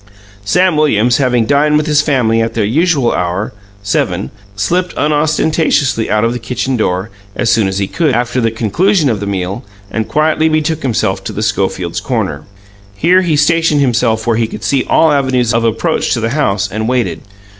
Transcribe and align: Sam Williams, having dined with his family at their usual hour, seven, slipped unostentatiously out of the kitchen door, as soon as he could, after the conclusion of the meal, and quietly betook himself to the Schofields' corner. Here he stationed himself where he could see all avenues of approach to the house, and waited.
Sam 0.53 0.77
Williams, 0.77 1.17
having 1.17 1.45
dined 1.45 1.77
with 1.77 1.85
his 1.85 2.01
family 2.01 2.41
at 2.41 2.55
their 2.55 2.65
usual 2.65 3.11
hour, 3.11 3.53
seven, 3.83 4.31
slipped 4.55 4.95
unostentatiously 4.97 6.09
out 6.09 6.23
of 6.23 6.33
the 6.33 6.39
kitchen 6.39 6.75
door, 6.75 7.11
as 7.35 7.51
soon 7.51 7.67
as 7.67 7.77
he 7.77 7.85
could, 7.85 8.15
after 8.15 8.41
the 8.41 8.49
conclusion 8.49 9.09
of 9.09 9.19
the 9.19 9.27
meal, 9.27 9.63
and 9.91 10.07
quietly 10.07 10.49
betook 10.49 10.81
himself 10.81 11.23
to 11.25 11.31
the 11.33 11.43
Schofields' 11.43 12.01
corner. 12.01 12.45
Here 12.95 13.21
he 13.21 13.35
stationed 13.35 13.81
himself 13.81 14.25
where 14.25 14.37
he 14.37 14.47
could 14.47 14.63
see 14.63 14.83
all 14.89 15.11
avenues 15.11 15.53
of 15.53 15.63
approach 15.63 16.13
to 16.13 16.19
the 16.19 16.31
house, 16.31 16.67
and 16.71 16.89
waited. 16.89 17.21